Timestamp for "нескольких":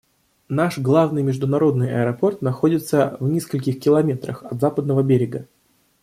3.29-3.79